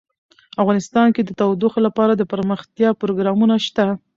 [0.61, 3.85] افغانستان کې د تودوخه لپاره دپرمختیا پروګرامونه شته.